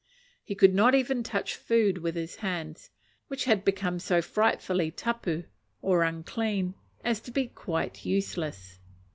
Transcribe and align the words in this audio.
He 0.43 0.55
could 0.55 0.73
not 0.73 0.95
even 0.95 1.21
touch 1.21 1.55
food 1.55 1.99
with 1.99 2.15
his 2.15 2.37
hands; 2.37 2.89
which 3.27 3.45
had 3.45 3.63
become 3.63 3.99
so 3.99 4.19
frightfully 4.19 4.89
tapu, 4.89 5.43
or 5.79 6.01
unclean, 6.01 6.73
as 7.03 7.19
to 7.19 7.29
be 7.29 7.45
quite 7.45 8.03
useless. 8.03 8.79